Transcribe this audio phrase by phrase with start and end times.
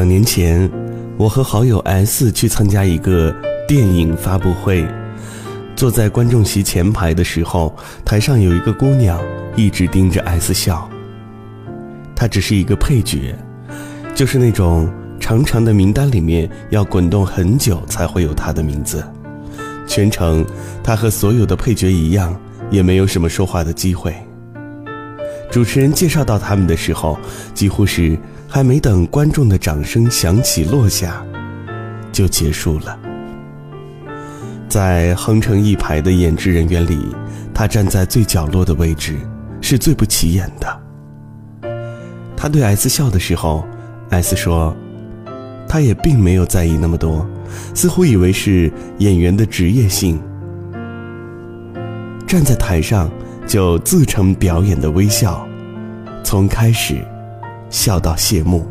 [0.00, 0.70] 两年前，
[1.18, 3.30] 我和好友 S 去参加一个
[3.68, 4.82] 电影发布会，
[5.76, 9.20] 坐在观众席前排的时候，台上有一个姑娘
[9.56, 10.88] 一直盯着 S 笑。
[12.16, 13.34] 她只是一个配角，
[14.14, 14.90] 就是那种
[15.20, 19.04] 长长的名单里面要滚动很久才会有她的名字。
[19.86, 20.42] 全程，
[20.82, 22.34] 她和所有的配角一样，
[22.70, 24.14] 也没有什么说话的机会。
[25.50, 27.18] 主持人介绍到他们的时候，
[27.54, 28.18] 几乎是。
[28.52, 31.24] 还没等观众的掌声响起落下，
[32.10, 32.98] 就结束了。
[34.68, 37.14] 在横成一排的演职人员里，
[37.54, 39.16] 他站在最角落的位置，
[39.60, 40.80] 是最不起眼的。
[42.36, 43.64] 他对 S 笑的时候
[44.08, 44.76] ，S 说，
[45.68, 47.24] 他也并没有在意那么多，
[47.72, 50.20] 似乎以为是演员的职业性。
[52.26, 53.08] 站在台上
[53.50, 55.44] 就自成表演的微笑，
[56.22, 57.04] 从开始。
[57.68, 58.64] 笑到谢幕。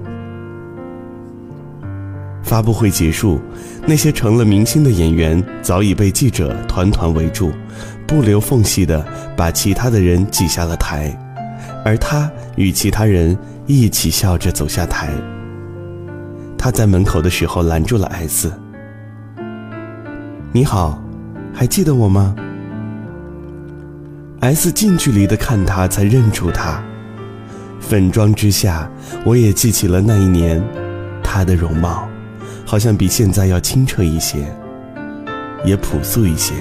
[2.42, 3.42] 发布会结束，
[3.86, 7.52] 那些成了明星的演员早已被记者团团围住，
[8.08, 9.06] 不留缝隙的
[9.36, 11.14] 把其他的人挤下了台，
[11.84, 15.10] 而他与其他人一起笑着走下台。
[16.58, 18.50] 他在门口的时候拦住了 S。
[20.54, 21.02] 你好，
[21.54, 22.34] 还记得我吗
[24.42, 26.82] ？S 近距离的看他，才认出他。
[27.80, 28.90] 粉妆之下，
[29.26, 30.64] 我也记起了那一年，
[31.24, 32.08] 她的容貌，
[32.66, 34.46] 好像比现在要清澈一些，
[35.66, 36.54] 也朴素一些。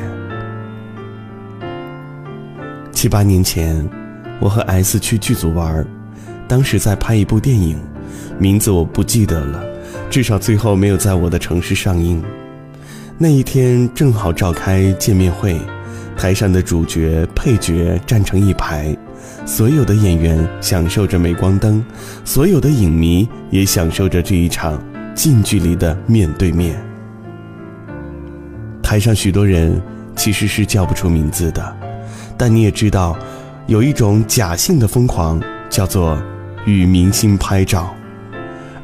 [2.93, 3.89] 七八年前，
[4.41, 5.87] 我和 S 去剧组玩，
[6.49, 7.79] 当时在拍一部电影，
[8.39, 9.63] 名字我不记得了，
[10.11, 12.21] 至少最后没有在我的城市上映。
[13.19, 15.61] 那一天正好召开见面会，
[16.19, 18.95] 台上的主角、配角站成一排。
[19.47, 21.83] 所有的演员享受着镁光灯，
[22.25, 24.83] 所有的影迷也享受着这一场
[25.15, 26.77] 近距离的面对面。
[28.83, 29.81] 台上许多人
[30.17, 31.77] 其实是叫不出名字的，
[32.37, 33.17] 但你也知道，
[33.67, 35.41] 有一种假性的疯狂，
[35.71, 36.21] 叫做
[36.67, 37.95] 与明星拍照，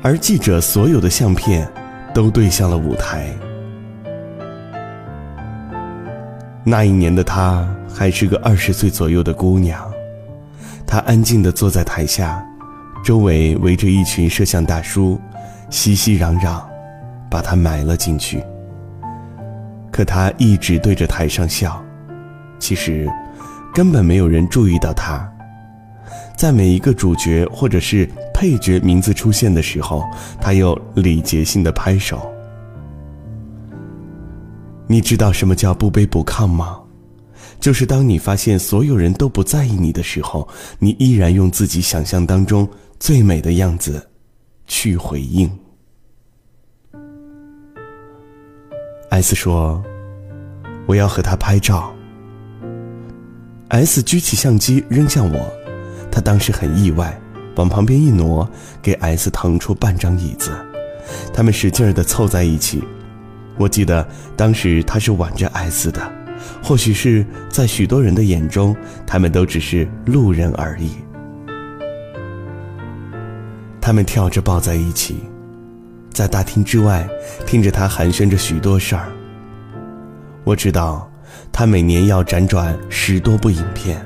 [0.03, 1.70] 而记者所有的相片
[2.14, 3.34] 都对向了舞台。
[6.64, 9.80] 那一年的她还是个二十岁左右的姑娘。
[10.86, 12.44] 她安静地坐在台下，
[13.04, 15.20] 周围围着一群摄像大叔，
[15.70, 16.62] 熙熙攘攘，
[17.30, 18.42] 把她埋了进去。
[19.91, 21.80] 可他一直对着台上笑，
[22.58, 23.08] 其实
[23.72, 25.31] 根本没有人注意到他。
[26.36, 30.02] 在每一个主角或者是配角名字出现的时候，
[30.41, 32.33] 他又礼节性的拍手。
[34.86, 36.80] 你知道什么叫不卑不亢吗？
[37.60, 40.46] 就是当你发现所有人都不在意你的时候，
[40.78, 42.68] 你依然用自己想象当中
[43.00, 44.10] 最美的样子
[44.66, 45.50] 去回应。
[49.08, 49.82] S 说
[50.86, 51.94] ：“我要和他拍照。
[53.68, 55.52] ”S 举起相机扔向我，
[56.10, 57.18] 他当时很意外，
[57.56, 58.48] 往旁边一挪，
[58.82, 60.50] 给 S 腾出半张椅子，
[61.32, 62.82] 他们使劲儿的凑在一起。
[63.56, 64.06] 我记得
[64.37, 66.00] 当时他是挽着艾斯的。
[66.62, 68.76] 或许是在许多人的眼中，
[69.06, 70.91] 他们都只是路人而已。
[73.81, 75.16] 他们跳着抱在一起，
[76.10, 77.09] 在大厅之外
[77.47, 79.12] 听着他寒暄着许多事儿。
[80.43, 81.10] 我知道，
[81.53, 84.04] 他每年要辗转十多部影片，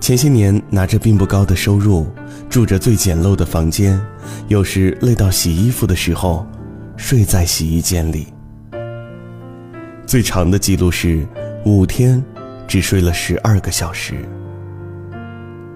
[0.00, 2.06] 前些年拿着并不高的收入，
[2.50, 3.98] 住着最简陋的房间，
[4.48, 6.46] 有时累到洗衣服的时候，
[6.96, 8.33] 睡在洗衣间里。
[10.06, 11.26] 最长的记录是。
[11.66, 12.22] 五天，
[12.68, 14.16] 只睡了十二个小时。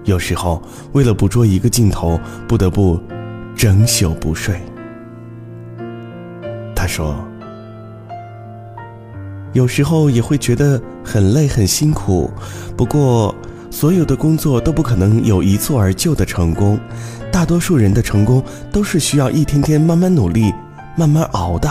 [0.03, 3.01] 有时候为了捕捉一个镜头，不得不
[3.55, 4.61] 整宿不睡。
[6.75, 7.15] 他说
[9.53, 12.29] ：“有时候也会觉得很累很辛苦，
[12.77, 13.33] 不过
[13.71, 16.79] 所有的工作都不可能有一蹴而就的成功，
[17.31, 20.53] 大多数人的成功都是需要一天天慢慢努力、
[20.95, 21.67] 慢慢熬的。”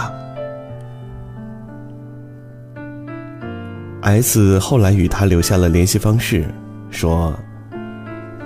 [4.09, 6.47] S 后来与他留下了联系方式，
[6.91, 7.39] 说：“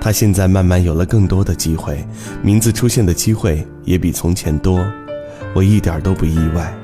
[0.02, 2.04] 他现在慢慢有了更多的机会，
[2.42, 4.84] 名字出现的机会也比从前多，
[5.54, 6.74] 我一点都不意外。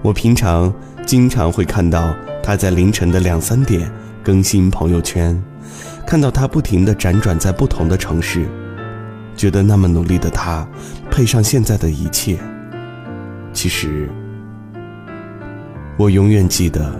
[0.00, 0.72] 我平常
[1.04, 3.92] 经常会看到他在凌晨的两三点
[4.24, 5.38] 更新朋友圈，
[6.06, 8.46] 看到他不停地辗转在不同的城市，
[9.36, 10.66] 觉得那么努力的他，
[11.10, 12.38] 配上现在的一切，
[13.52, 14.08] 其实
[15.98, 16.98] 我永远记得。”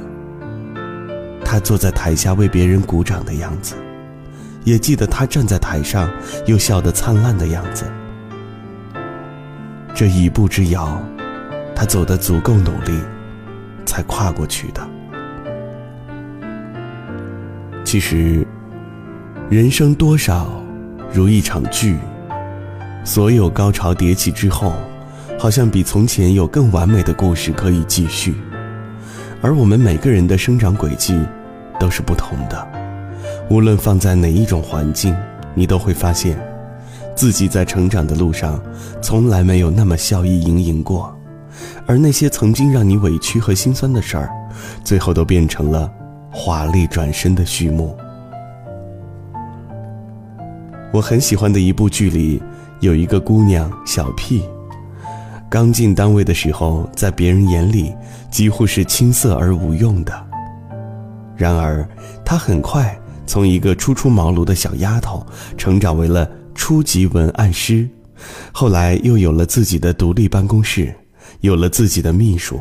[1.50, 3.74] 他坐在台下为别人鼓掌的样子，
[4.62, 6.08] 也记得他站在台上
[6.46, 7.84] 又笑得灿烂的样子。
[9.92, 11.02] 这一步之遥，
[11.74, 12.96] 他走得足够努力，
[13.84, 14.88] 才跨过去的。
[17.82, 18.46] 其实，
[19.48, 20.62] 人生多少
[21.12, 21.98] 如一场剧，
[23.04, 24.72] 所有高潮迭起之后，
[25.36, 28.36] 好像比从前有更完美的故事可以继续。
[29.42, 31.18] 而我们每个人的生长轨迹
[31.80, 32.68] 都是不同的，
[33.48, 35.16] 无论放在哪一种环境，
[35.54, 36.38] 你都会发现，
[37.16, 38.62] 自己在成长的路上
[39.02, 41.12] 从来没有那么笑意盈盈过，
[41.86, 44.30] 而那些曾经让你委屈和心酸的事儿，
[44.84, 45.90] 最后都变成了
[46.30, 47.96] 华丽转身的序幕。
[50.92, 52.42] 我很喜欢的一部剧里，
[52.80, 54.44] 有一个姑娘小 P。
[55.48, 57.94] 刚进单位的时候，在别人眼里
[58.30, 60.29] 几乎是青涩而无用的。
[61.40, 61.88] 然而，
[62.24, 62.96] 她很快
[63.26, 65.26] 从一个初出茅庐的小丫头，
[65.56, 67.88] 成长为了初级文案师，
[68.52, 70.94] 后来又有了自己的独立办公室，
[71.40, 72.60] 有了自己的秘书。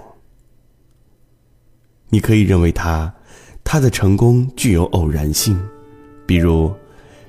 [2.10, 3.14] 你可以认为她，
[3.64, 5.60] 她的成功具有偶然性，
[6.26, 6.74] 比如，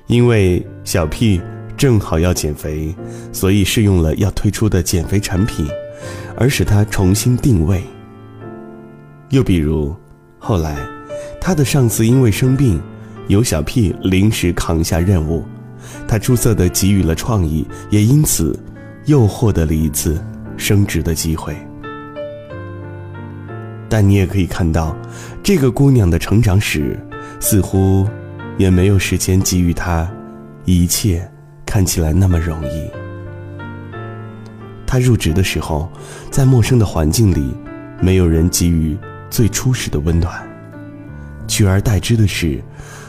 [0.07, 1.41] 因为小 P。
[1.77, 2.93] 正好要减肥，
[3.33, 5.67] 所以试用了要推出的减肥产品，
[6.37, 7.81] 而使他重新定位。
[9.31, 9.95] 又比如，
[10.37, 10.77] 后来，
[11.41, 12.79] 他的上司因为生病，
[13.27, 15.43] 由小 P 临时扛下任务，
[16.07, 18.57] 他出色的给予了创意，也因此
[19.05, 20.23] 又获得了一次
[20.55, 21.55] 升职的机会。
[23.89, 24.95] 但你也可以看到，
[25.41, 26.97] 这个姑娘的成长史，
[27.39, 28.07] 似乎
[28.57, 30.09] 也没有时间给予她
[30.65, 31.27] 一切。
[31.63, 32.91] 看起来那么容易。
[34.85, 35.89] 他入职的时候，
[36.29, 37.55] 在陌生的环境里，
[38.01, 38.97] 没有人给予
[39.29, 40.45] 最初始的温暖，
[41.47, 42.61] 取而代之的是，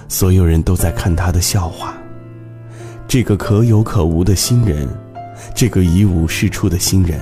[0.09, 1.95] 所有人都在看他的笑话。
[3.09, 4.89] 这个可有可无的新人，
[5.55, 7.21] 这个一无是处的新人，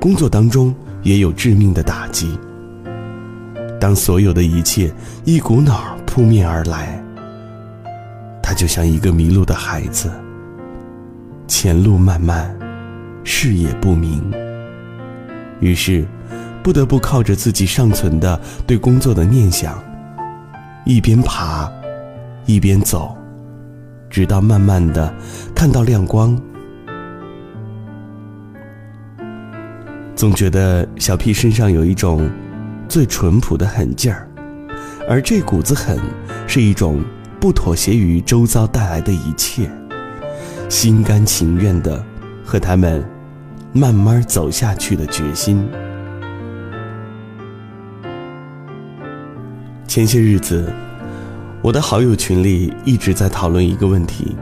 [0.00, 2.38] 工作当中也有致命的打击。
[3.78, 4.92] 当所有的一切
[5.24, 7.00] 一股脑扑面而来，
[8.42, 10.10] 他就像一个迷路的孩子。
[11.46, 12.52] 前路漫漫，
[13.22, 14.32] 视野不明。
[15.60, 16.04] 于是，
[16.62, 19.80] 不得不靠着自己尚存的对工作的念想，
[20.86, 21.68] 一边爬，
[22.44, 23.12] 一边走，
[24.08, 25.12] 直到慢慢的
[25.52, 26.40] 看到亮光。
[30.14, 32.30] 总觉得小 P 身上有一种
[32.88, 34.28] 最淳朴的狠劲儿，
[35.08, 35.98] 而这股子狠，
[36.46, 37.04] 是一种
[37.40, 39.68] 不妥协于周遭带来的一切。
[40.68, 42.00] 心甘情愿的
[42.44, 43.04] 和他们
[43.72, 45.68] 慢慢走下去的决心。
[49.96, 50.70] 前些日子，
[51.62, 54.36] 我的好友群里一直在讨论一个问题：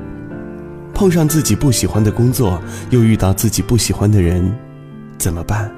[0.92, 2.60] 碰上自己不喜欢的工作，
[2.90, 4.52] 又遇到自己不喜欢的人，
[5.16, 5.70] 怎么办？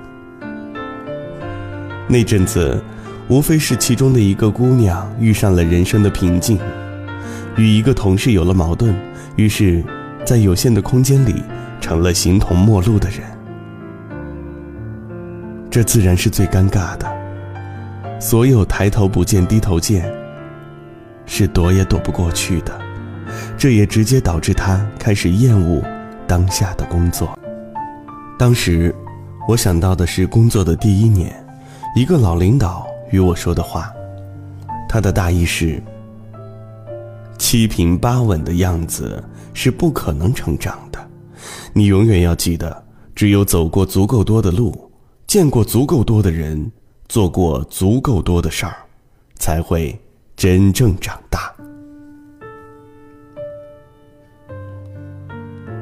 [2.08, 2.82] 那阵子，
[3.28, 6.58] 无非是其中的一个姑娘遇上了人生的瓶颈，
[7.58, 8.96] 与一个同事有了矛盾，
[9.36, 9.84] 于是。
[10.24, 11.34] 在有限的空间里，
[11.82, 13.20] 成了形同陌路的人，
[15.70, 17.25] 这自然是最尴尬的。
[18.18, 20.10] 所有抬头不见低头见，
[21.26, 22.80] 是躲也躲不过去的。
[23.58, 25.82] 这也直接导致他开始厌恶
[26.26, 27.38] 当下的工作。
[28.38, 28.94] 当时，
[29.46, 31.34] 我想到的是工作的第一年，
[31.94, 33.92] 一个老领导与我说的话，
[34.88, 35.82] 他的大意是。
[37.38, 40.98] 七平八稳的样子是不可能成长的，
[41.74, 44.90] 你永远要记得，只有走过足够多的路，
[45.26, 46.72] 见过足够多的人，
[47.08, 48.76] 做过足够多的事儿，
[49.36, 49.98] 才会
[50.36, 51.52] 真正长大。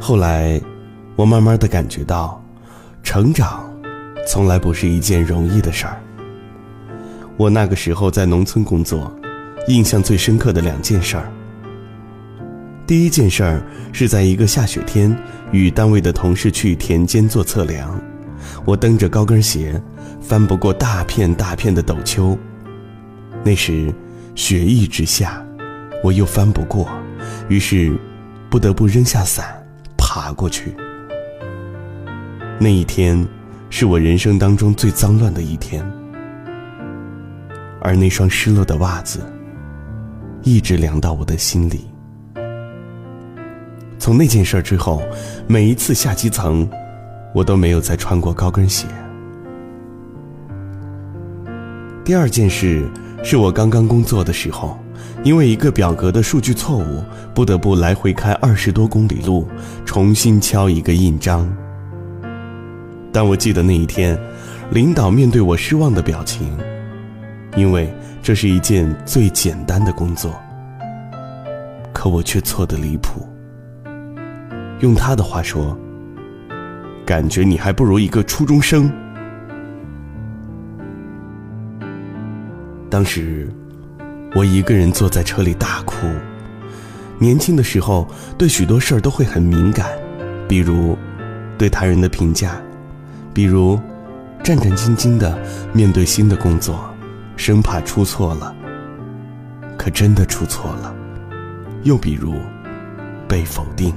[0.01, 0.61] 后来，
[1.17, 2.43] 我慢慢的感觉到，
[3.03, 3.73] 成长，
[4.29, 6.01] 从来不是一件容易的事儿。
[7.37, 9.11] 我那个时候在农村工作，
[9.67, 11.33] 印象最深刻的两件事儿。
[12.87, 15.19] 第一件事儿是在一个下雪天，
[15.53, 17.99] 与单位的同事去田间做测量。
[18.65, 19.81] 我蹬着高跟鞋，
[20.21, 22.37] 翻不过大片大片的陡丘。
[23.43, 23.93] 那时
[24.35, 25.45] 雪一直下，
[26.03, 26.89] 我又翻不过，
[27.49, 27.97] 于是
[28.51, 29.63] 不得不扔下伞
[29.97, 30.75] 爬过去。
[32.59, 33.27] 那一天
[33.69, 35.85] 是我人生当中最脏乱的一天，
[37.81, 39.21] 而那双湿了的袜子
[40.43, 41.91] 一直凉到我的心里。
[43.99, 45.03] 从那件事之后，
[45.47, 46.69] 每一次下基层，
[47.35, 48.87] 我都没有再穿过高跟鞋。
[52.05, 52.89] 第二件事
[53.23, 54.79] 是我刚刚工作的时候，
[55.25, 57.03] 因为一个表格的数据错误，
[57.35, 59.49] 不得不来回开二十多公里路，
[59.85, 61.51] 重新敲一个印章。
[63.13, 64.19] 但我记得那一天，
[64.71, 66.57] 领导面对我失望的表情，
[67.57, 70.33] 因为这是一件最简单的工作，
[71.93, 73.27] 可我却错得离谱。
[74.81, 75.77] 用他的话说，
[77.05, 78.91] 感觉你还不如一个初中生。
[82.89, 83.49] 当时，
[84.35, 86.07] 我一个人坐在车里大哭。
[87.19, 88.09] 年轻的时候，
[88.39, 89.87] 对许多事儿都会很敏感，
[90.49, 90.97] 比如
[91.59, 92.57] 对他人的评价。
[93.33, 93.79] 比如，
[94.43, 95.37] 战战兢兢的
[95.73, 96.89] 面对新的工作，
[97.37, 98.55] 生怕出错了。
[99.77, 100.95] 可真的出错了。
[101.83, 102.37] 又比如，
[103.29, 103.93] 被否定。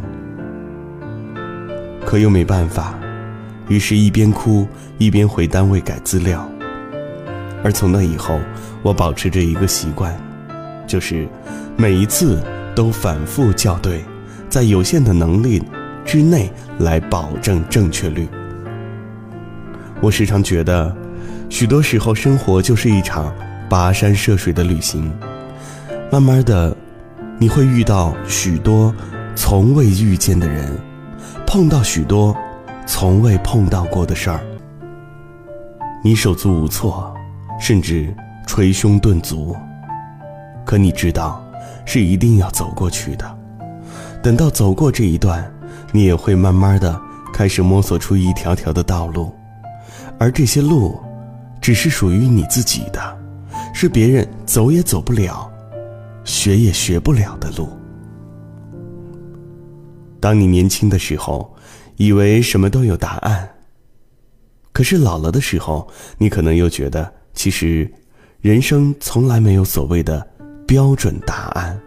[2.04, 2.97] 可又没办法，
[3.67, 6.50] 于是一边哭一边回单位改资料。
[7.63, 8.39] 而从那以后，
[8.83, 10.15] 我保持着一个习惯，
[10.86, 11.27] 就是
[11.75, 12.41] 每一次
[12.75, 14.05] 都反复校对，
[14.47, 15.62] 在有限的能力
[16.05, 18.27] 之内来保证正确率。
[20.00, 20.95] 我时常觉得，
[21.50, 23.33] 许多时候生活就是一场
[23.69, 25.12] 跋山涉水的旅行。
[26.12, 26.77] 慢慢的，
[27.39, 28.93] 你会遇到许多
[29.36, 30.71] 从未遇见的人，
[31.45, 32.38] 碰到许多
[32.88, 34.39] 从未碰到过的事儿。
[36.01, 37.13] 你手足无措，
[37.60, 38.15] 甚至
[38.48, 39.53] 捶胸顿足。
[40.65, 41.44] 可你知道，
[41.86, 43.38] 是一定要走过去的。
[44.24, 45.46] 等到走过这一段，
[45.91, 47.00] 你也会慢慢的
[47.34, 49.34] 开始摸索出一条条的道路。
[50.17, 50.98] 而这些路，
[51.60, 53.17] 只是属于你自己的，
[53.74, 55.51] 是别人走也走不了、
[56.24, 57.70] 学也学不了的路。
[60.20, 61.53] 当你年轻的时候，
[61.98, 63.48] 以为什么都有答案；
[64.72, 65.88] 可是老了的时候，
[66.18, 67.92] 你可能又觉得，其实
[68.42, 70.27] 人生从来没有所谓的
[70.66, 71.80] 标准答案。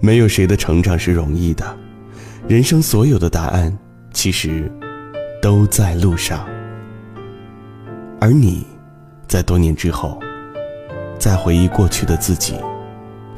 [0.00, 1.78] 没有谁的成长是容易的，
[2.48, 3.78] 人生所有的答案，
[4.12, 4.70] 其实。
[5.42, 6.46] 都在路上，
[8.20, 8.64] 而你，
[9.26, 10.16] 在多年之后，
[11.18, 12.54] 再回忆过去的自己，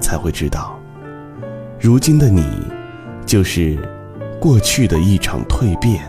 [0.01, 0.79] 才会知道，
[1.81, 2.45] 如今的你，
[3.25, 3.79] 就是
[4.45, 6.05] 过去的一场蜕变，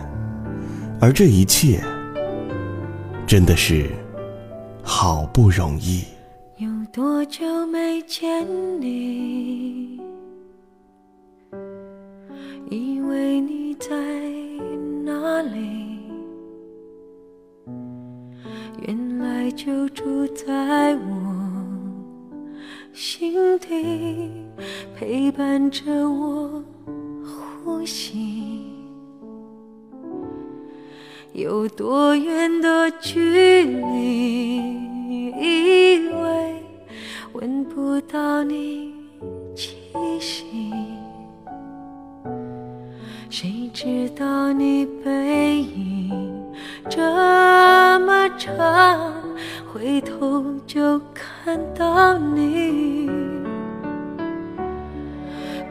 [1.00, 1.82] 而这一切，
[3.26, 3.86] 真的是
[4.82, 6.04] 好不容易。
[6.58, 8.46] 有多久没见
[8.78, 9.98] 你？
[12.68, 13.88] 以为你在
[15.02, 15.98] 哪里？
[18.86, 21.64] 原来就住在我
[22.92, 24.30] 心底，
[24.94, 26.62] 陪伴着我
[27.86, 28.64] 心。
[31.32, 34.56] 有多远的距离，
[35.32, 36.62] 以为
[37.34, 38.94] 闻不到你
[39.54, 39.76] 气
[40.18, 40.72] 息，
[43.28, 46.42] 谁知道你背影
[46.88, 47.00] 这
[48.00, 49.12] 么长，
[49.70, 53.25] 回头就看到你。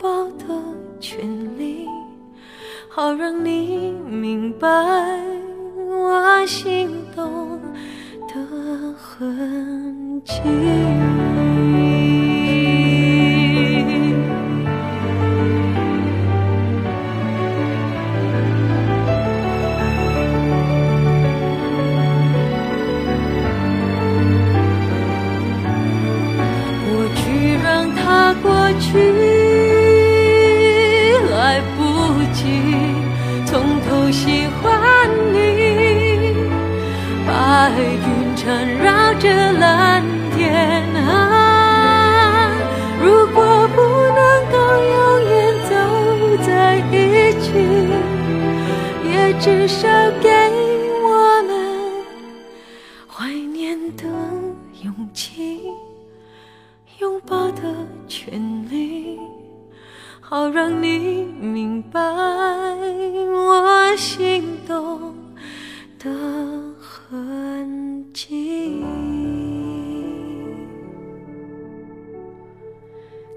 [0.00, 0.46] 抱的
[0.98, 1.20] 权
[1.58, 1.86] 利，
[2.88, 4.66] 好让你明白
[5.90, 7.60] 我心动
[8.26, 11.29] 的痕迹。